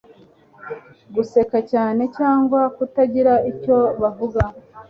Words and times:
guseka 1.15 1.57
cyane 1.71 2.03
cyangwa 2.17 2.61
kutagira 2.75 3.33
icyo 3.51 3.77
bavuga 4.01 4.41